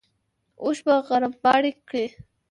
اوښ 0.63 0.77
به 0.85 0.93
غرمباړې 1.07 1.71
کړې. 1.87 2.05